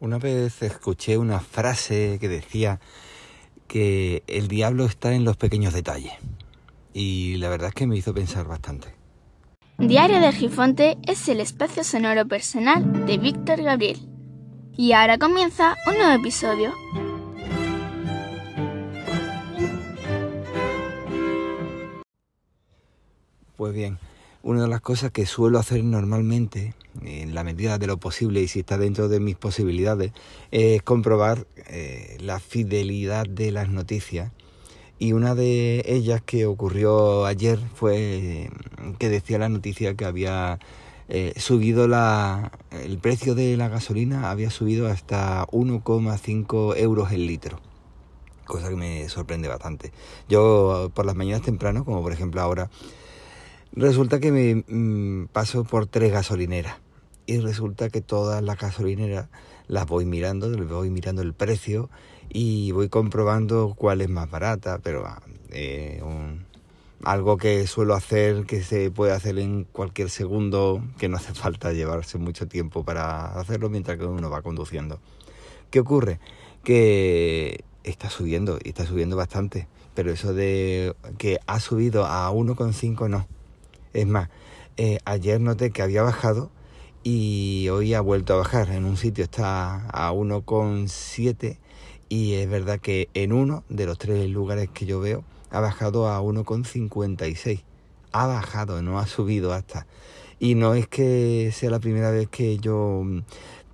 Una 0.00 0.18
vez 0.18 0.62
escuché 0.62 1.16
una 1.16 1.40
frase 1.40 2.18
que 2.20 2.28
decía 2.28 2.80
que 3.68 4.22
el 4.26 4.48
diablo 4.48 4.84
está 4.86 5.14
en 5.14 5.24
los 5.24 5.36
pequeños 5.36 5.72
detalles 5.72 6.12
y 6.92 7.36
la 7.36 7.48
verdad 7.48 7.68
es 7.68 7.74
que 7.74 7.86
me 7.86 7.96
hizo 7.96 8.12
pensar 8.12 8.46
bastante. 8.46 8.88
Diario 9.78 10.20
de 10.20 10.32
Gifonte 10.32 10.98
es 11.06 11.28
el 11.28 11.40
espacio 11.40 11.84
sonoro 11.84 12.26
personal 12.26 13.06
de 13.06 13.18
Víctor 13.18 13.62
Gabriel. 13.62 13.98
Y 14.76 14.92
ahora 14.92 15.18
comienza 15.18 15.76
un 15.86 15.98
nuevo 15.98 16.12
episodio. 16.12 16.72
Pues 23.56 23.72
bien, 23.72 23.98
una 24.44 24.62
de 24.62 24.68
las 24.68 24.82
cosas 24.82 25.10
que 25.10 25.24
suelo 25.24 25.58
hacer 25.58 25.82
normalmente, 25.82 26.74
en 27.02 27.34
la 27.34 27.44
medida 27.44 27.78
de 27.78 27.86
lo 27.86 27.96
posible 27.96 28.42
y 28.42 28.48
si 28.48 28.60
está 28.60 28.76
dentro 28.76 29.08
de 29.08 29.18
mis 29.18 29.36
posibilidades, 29.36 30.12
es 30.50 30.82
comprobar 30.82 31.46
eh, 31.66 32.18
la 32.20 32.38
fidelidad 32.38 33.24
de 33.26 33.50
las 33.50 33.70
noticias. 33.70 34.32
Y 34.98 35.14
una 35.14 35.34
de 35.34 35.82
ellas 35.86 36.20
que 36.24 36.44
ocurrió 36.44 37.24
ayer 37.24 37.58
fue 37.74 38.50
que 38.98 39.08
decía 39.08 39.38
la 39.38 39.48
noticia 39.48 39.94
que 39.94 40.04
había 40.04 40.58
eh, 41.08 41.32
subido 41.38 41.88
la, 41.88 42.52
el 42.70 42.98
precio 42.98 43.34
de 43.34 43.56
la 43.56 43.70
gasolina, 43.70 44.30
había 44.30 44.50
subido 44.50 44.88
hasta 44.88 45.46
1,5 45.46 46.76
euros 46.76 47.12
el 47.12 47.26
litro 47.26 47.60
cosa 48.44 48.68
que 48.68 48.76
me 48.76 49.08
sorprende 49.08 49.48
bastante. 49.48 49.90
Yo 50.28 50.90
por 50.92 51.06
las 51.06 51.16
mañanas 51.16 51.40
temprano, 51.40 51.86
como 51.86 52.02
por 52.02 52.12
ejemplo 52.12 52.42
ahora, 52.42 52.68
Resulta 53.76 54.20
que 54.20 54.30
me 54.30 54.54
mm, 54.68 55.26
paso 55.32 55.64
por 55.64 55.88
tres 55.88 56.12
gasolineras 56.12 56.76
y 57.26 57.40
resulta 57.40 57.88
que 57.88 58.00
todas 58.00 58.40
las 58.40 58.56
gasolineras 58.56 59.26
las 59.66 59.86
voy 59.86 60.04
mirando, 60.04 60.48
les 60.48 60.68
voy 60.68 60.90
mirando 60.90 61.22
el 61.22 61.34
precio 61.34 61.90
y 62.28 62.70
voy 62.70 62.88
comprobando 62.88 63.74
cuál 63.76 64.00
es 64.00 64.08
más 64.08 64.30
barata, 64.30 64.78
pero 64.78 65.04
ah, 65.06 65.20
eh, 65.50 66.00
algo 67.02 67.36
que 67.36 67.66
suelo 67.66 67.94
hacer, 67.94 68.46
que 68.46 68.62
se 68.62 68.92
puede 68.92 69.10
hacer 69.10 69.40
en 69.40 69.64
cualquier 69.64 70.08
segundo, 70.08 70.80
que 70.96 71.08
no 71.08 71.16
hace 71.16 71.34
falta 71.34 71.72
llevarse 71.72 72.16
mucho 72.16 72.46
tiempo 72.46 72.84
para 72.84 73.36
hacerlo 73.40 73.70
mientras 73.70 73.98
que 73.98 74.04
uno 74.04 74.30
va 74.30 74.42
conduciendo. 74.42 75.00
¿Qué 75.70 75.80
ocurre? 75.80 76.20
Que 76.62 77.64
está 77.82 78.08
subiendo 78.08 78.60
y 78.62 78.68
está 78.68 78.86
subiendo 78.86 79.16
bastante, 79.16 79.66
pero 79.96 80.12
eso 80.12 80.32
de 80.32 80.94
que 81.18 81.40
ha 81.48 81.58
subido 81.58 82.06
a 82.06 82.30
1,5 82.30 83.10
no 83.10 83.26
es 83.94 84.06
más, 84.06 84.28
eh, 84.76 84.98
ayer 85.04 85.40
noté 85.40 85.70
que 85.70 85.82
había 85.82 86.02
bajado 86.02 86.50
y 87.04 87.68
hoy 87.70 87.94
ha 87.94 88.00
vuelto 88.00 88.34
a 88.34 88.38
bajar. 88.38 88.70
En 88.70 88.84
un 88.84 88.96
sitio 88.96 89.24
está 89.24 89.86
a 89.88 90.12
1,7 90.12 91.58
y 92.08 92.34
es 92.34 92.48
verdad 92.50 92.80
que 92.80 93.08
en 93.14 93.32
uno 93.32 93.64
de 93.68 93.86
los 93.86 93.98
tres 93.98 94.28
lugares 94.28 94.68
que 94.72 94.86
yo 94.86 95.00
veo 95.00 95.24
ha 95.50 95.60
bajado 95.60 96.08
a 96.08 96.20
1,56. 96.20 97.62
Ha 98.12 98.26
bajado, 98.26 98.82
no 98.82 98.98
ha 98.98 99.06
subido 99.06 99.52
hasta. 99.52 99.86
Y 100.40 100.56
no 100.56 100.74
es 100.74 100.88
que 100.88 101.50
sea 101.54 101.70
la 101.70 101.78
primera 101.80 102.10
vez 102.10 102.28
que 102.28 102.58
yo 102.58 103.02
mm, 103.04 103.20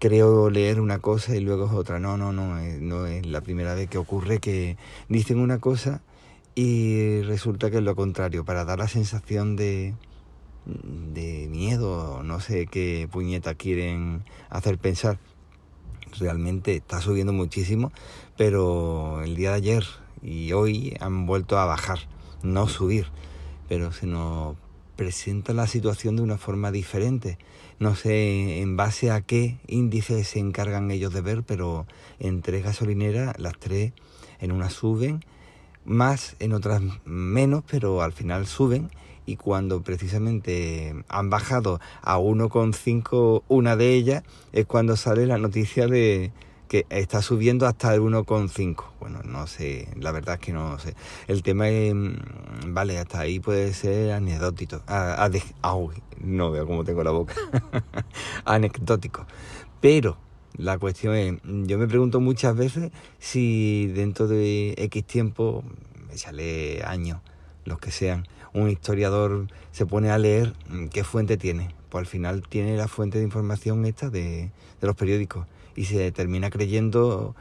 creo 0.00 0.50
leer 0.50 0.80
una 0.80 0.98
cosa 0.98 1.36
y 1.36 1.40
luego 1.40 1.66
es 1.66 1.72
otra. 1.72 2.00
No, 2.00 2.16
no, 2.16 2.32
no, 2.32 2.58
eh, 2.58 2.78
no 2.80 3.06
es 3.06 3.26
la 3.26 3.40
primera 3.40 3.74
vez 3.74 3.88
que 3.88 3.98
ocurre 3.98 4.40
que 4.40 4.76
dicen 5.08 5.38
una 5.38 5.58
cosa 5.58 6.02
y 6.54 7.22
resulta 7.22 7.70
que 7.70 7.76
es 7.78 7.84
lo 7.84 7.94
contrario, 7.94 8.44
para 8.44 8.64
dar 8.64 8.80
la 8.80 8.88
sensación 8.88 9.54
de, 9.54 9.94
de 10.68 11.48
miedo, 11.48 12.22
no 12.22 12.40
sé 12.40 12.66
qué 12.66 13.08
puñeta 13.10 13.54
quieren 13.54 14.24
hacer 14.50 14.78
pensar. 14.78 15.18
Realmente 16.18 16.76
está 16.76 17.00
subiendo 17.00 17.32
muchísimo, 17.32 17.92
pero 18.36 19.22
el 19.22 19.34
día 19.34 19.50
de 19.50 19.56
ayer 19.56 19.84
y 20.22 20.52
hoy 20.52 20.96
han 21.00 21.26
vuelto 21.26 21.58
a 21.58 21.64
bajar, 21.64 21.98
no 22.42 22.68
subir, 22.68 23.06
pero 23.68 23.92
se 23.92 24.06
nos 24.06 24.56
presenta 24.96 25.52
la 25.52 25.66
situación 25.66 26.16
de 26.16 26.22
una 26.22 26.38
forma 26.38 26.72
diferente. 26.72 27.38
No 27.78 27.94
sé 27.94 28.60
en 28.60 28.76
base 28.76 29.10
a 29.10 29.20
qué 29.20 29.58
índices 29.68 30.28
se 30.28 30.40
encargan 30.40 30.90
ellos 30.90 31.12
de 31.12 31.20
ver, 31.20 31.44
pero 31.44 31.86
en 32.18 32.42
tres 32.42 32.64
gasolineras, 32.64 33.38
las 33.38 33.58
tres 33.58 33.92
en 34.40 34.52
una 34.52 34.70
suben 34.70 35.24
más, 35.88 36.36
en 36.38 36.52
otras 36.52 36.82
menos, 37.04 37.64
pero 37.68 38.02
al 38.02 38.12
final 38.12 38.46
suben 38.46 38.90
y 39.26 39.36
cuando 39.36 39.82
precisamente 39.82 40.94
han 41.08 41.28
bajado 41.28 41.80
a 42.02 42.18
1,5 42.18 43.42
una 43.48 43.76
de 43.76 43.94
ellas 43.94 44.22
es 44.52 44.66
cuando 44.66 44.96
sale 44.96 45.26
la 45.26 45.36
noticia 45.36 45.86
de 45.86 46.32
que 46.68 46.86
está 46.90 47.22
subiendo 47.22 47.66
hasta 47.66 47.94
el 47.94 48.00
1,5. 48.02 48.84
Bueno, 49.00 49.22
no 49.24 49.46
sé, 49.46 49.88
la 49.96 50.12
verdad 50.12 50.34
es 50.34 50.40
que 50.40 50.52
no 50.52 50.78
sé. 50.78 50.94
El 51.26 51.42
tema 51.42 51.68
es, 51.68 51.94
mm, 51.94 52.74
vale, 52.74 52.98
hasta 52.98 53.20
ahí 53.20 53.40
puede 53.40 53.72
ser 53.72 54.12
anecdótico. 54.12 54.82
Ah, 54.86 55.28
no 56.20 56.50
veo 56.50 56.66
cómo 56.66 56.84
tengo 56.84 57.02
la 57.02 57.10
boca. 57.10 57.34
anecdótico. 58.44 59.26
Pero 59.80 60.18
la 60.56 60.78
cuestión 60.78 61.14
es, 61.14 61.34
yo 61.44 61.78
me 61.78 61.86
pregunto 61.86 62.20
muchas 62.20 62.56
veces 62.56 62.90
si 63.18 63.86
dentro 63.88 64.26
de 64.26 64.74
X 64.76 65.04
tiempo, 65.04 65.62
me 66.08 66.16
sale 66.16 66.82
años, 66.84 67.20
los 67.64 67.78
que 67.78 67.90
sean, 67.90 68.26
un 68.54 68.70
historiador 68.70 69.46
se 69.72 69.86
pone 69.86 70.10
a 70.10 70.18
leer, 70.18 70.54
¿qué 70.92 71.04
fuente 71.04 71.36
tiene? 71.36 71.74
Pues 71.90 72.02
al 72.02 72.06
final 72.06 72.42
tiene 72.48 72.76
la 72.76 72.88
fuente 72.88 73.18
de 73.18 73.24
información 73.24 73.84
esta 73.86 74.10
de, 74.10 74.50
los 74.80 74.96
periódicos 74.96 75.46
y 75.76 75.84
se 75.84 76.10
termina 76.12 76.50
creyendo 76.50 77.34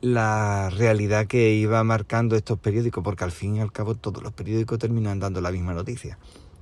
la 0.00 0.70
realidad 0.70 1.26
que 1.26 1.54
iba 1.54 1.82
marcando 1.84 2.36
estos 2.36 2.58
periódicos, 2.58 3.02
porque 3.02 3.24
al 3.24 3.32
fin 3.32 3.56
y 3.56 3.60
al 3.60 3.72
cabo 3.72 3.94
todos 3.94 4.22
los 4.22 4.32
periódicos 4.32 4.78
terminan 4.78 5.18
dando 5.18 5.40
la 5.40 5.50
misma 5.50 5.74
noticia, 5.74 6.18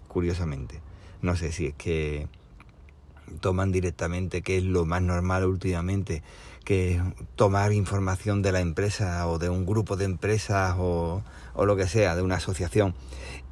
curiosamente. 0.09 0.81
No 1.21 1.37
sé 1.37 1.53
si 1.53 1.67
es 1.67 1.75
que 1.75 2.29
toman 3.37 3.73
directamente, 3.73 4.43
que 4.43 4.59
es 4.59 4.65
lo 4.65 4.85
más 4.85 5.03
normal 5.03 5.45
últimamente, 5.45 6.23
que 6.65 7.01
tomar 7.37 7.73
información 7.73 8.43
de 8.43 8.51
la 8.53 8.61
empresa 8.61 9.29
o 9.29 9.39
de 9.39 9.49
un 9.49 9.67
grupo 9.67 9.97
de 9.97 10.05
empresas 10.05 10.75
o, 10.79 11.23
o 11.55 11.65
lo 11.65 11.77
que 11.77 11.87
sea, 11.87 12.17
de 12.17 12.23
una 12.23 12.37
asociación, 12.37 12.95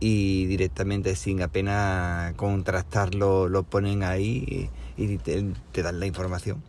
y 0.00 0.46
directamente 0.46 1.14
sin 1.16 1.40
apenas 1.40 2.34
contrastarlo 2.34 3.48
lo 3.48 3.62
ponen 3.62 4.02
ahí 4.02 4.68
y 4.96 5.18
te, 5.18 5.82
dan 5.82 6.00
la 6.00 6.06
información. 6.06 6.62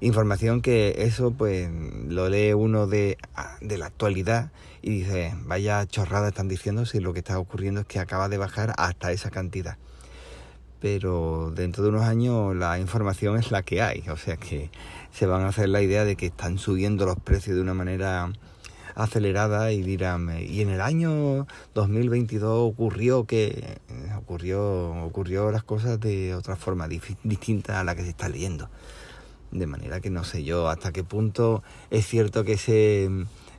Información 0.00 0.62
que 0.62 0.96
eso 0.98 1.30
pues 1.30 1.70
lo 2.08 2.28
lee 2.28 2.54
uno 2.54 2.86
de, 2.86 3.18
de 3.60 3.78
la 3.78 3.86
actualidad 3.86 4.50
y 4.80 4.90
dice, 4.90 5.34
vaya 5.44 5.86
chorrada 5.86 6.28
están 6.28 6.48
diciendo 6.48 6.86
si 6.86 6.98
lo 6.98 7.12
que 7.12 7.20
está 7.20 7.38
ocurriendo 7.38 7.82
es 7.82 7.86
que 7.86 8.00
acaba 8.00 8.28
de 8.28 8.38
bajar 8.38 8.74
hasta 8.78 9.12
esa 9.12 9.30
cantidad. 9.30 9.76
Pero 10.82 11.52
dentro 11.54 11.84
de 11.84 11.90
unos 11.90 12.02
años 12.02 12.56
la 12.56 12.80
información 12.80 13.38
es 13.38 13.52
la 13.52 13.62
que 13.62 13.80
hay, 13.80 14.02
o 14.08 14.16
sea 14.16 14.36
que 14.36 14.68
se 15.12 15.26
van 15.26 15.42
a 15.42 15.48
hacer 15.48 15.68
la 15.68 15.80
idea 15.80 16.04
de 16.04 16.16
que 16.16 16.26
están 16.26 16.58
subiendo 16.58 17.06
los 17.06 17.20
precios 17.20 17.54
de 17.54 17.62
una 17.62 17.72
manera 17.72 18.32
acelerada 18.96 19.70
y 19.70 19.80
dirán, 19.82 20.28
y 20.40 20.60
en 20.60 20.70
el 20.70 20.80
año 20.80 21.46
2022 21.74 22.72
ocurrió 22.72 23.24
que 23.26 23.78
ocurrió 24.18 25.04
ocurrió 25.04 25.52
las 25.52 25.62
cosas 25.62 26.00
de 26.00 26.34
otra 26.34 26.56
forma 26.56 26.88
distinta 26.88 27.78
a 27.78 27.84
la 27.84 27.94
que 27.94 28.02
se 28.02 28.10
está 28.10 28.28
leyendo. 28.28 28.68
De 29.52 29.68
manera 29.68 30.00
que 30.00 30.10
no 30.10 30.24
sé 30.24 30.42
yo 30.42 30.68
hasta 30.68 30.90
qué 30.92 31.04
punto 31.04 31.62
es 31.90 32.06
cierto 32.06 32.42
que 32.42 32.54
ese 32.54 33.08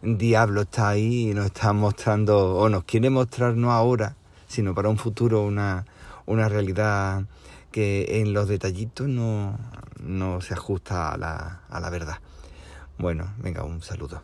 diablo 0.01 0.63
está 0.63 0.89
ahí 0.89 1.29
y 1.29 1.33
nos 1.33 1.45
está 1.45 1.71
mostrando 1.71 2.57
o 2.57 2.67
nos 2.67 2.83
quiere 2.83 3.09
mostrar 3.09 3.55
no 3.55 3.71
ahora, 3.71 4.17
sino 4.47 4.75
para 4.75 4.89
un 4.89 4.97
futuro 4.97 5.43
una, 5.43 5.85
una 6.25 6.49
realidad 6.49 7.25
que 7.71 8.21
en 8.21 8.33
los 8.33 8.47
detallitos 8.47 9.07
no, 9.07 9.57
no 9.99 10.41
se 10.41 10.53
ajusta 10.53 11.11
a 11.11 11.17
la, 11.17 11.61
a 11.69 11.79
la 11.79 11.89
verdad. 11.89 12.19
Bueno, 12.97 13.33
venga, 13.37 13.63
un 13.63 13.81
saludo. 13.81 14.21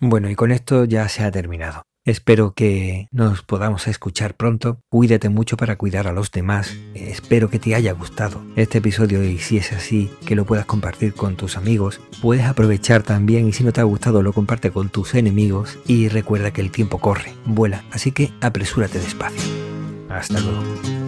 Bueno, 0.00 0.28
y 0.30 0.34
con 0.34 0.50
esto 0.50 0.84
ya 0.84 1.08
se 1.08 1.22
ha 1.22 1.30
terminado. 1.30 1.82
Espero 2.06 2.54
que 2.54 3.08
nos 3.12 3.42
podamos 3.42 3.86
escuchar 3.86 4.34
pronto. 4.34 4.80
Cuídate 4.88 5.28
mucho 5.28 5.58
para 5.58 5.76
cuidar 5.76 6.06
a 6.06 6.12
los 6.12 6.30
demás. 6.30 6.74
Espero 6.94 7.50
que 7.50 7.58
te 7.58 7.74
haya 7.74 7.92
gustado 7.92 8.42
este 8.56 8.78
episodio 8.78 9.22
y 9.22 9.38
si 9.38 9.58
es 9.58 9.72
así, 9.72 10.10
que 10.24 10.34
lo 10.34 10.46
puedas 10.46 10.64
compartir 10.64 11.12
con 11.12 11.36
tus 11.36 11.58
amigos. 11.58 12.00
Puedes 12.22 12.46
aprovechar 12.46 13.02
también 13.02 13.48
y 13.48 13.52
si 13.52 13.64
no 13.64 13.72
te 13.72 13.82
ha 13.82 13.84
gustado 13.84 14.22
lo 14.22 14.32
comparte 14.32 14.70
con 14.70 14.88
tus 14.88 15.14
enemigos 15.14 15.78
y 15.86 16.08
recuerda 16.08 16.52
que 16.52 16.62
el 16.62 16.70
tiempo 16.70 16.98
corre, 16.98 17.34
vuela, 17.44 17.84
así 17.92 18.12
que 18.12 18.32
apresúrate 18.40 18.98
despacio. 18.98 19.69
Hasta 20.10 20.40
luego. 20.40 20.99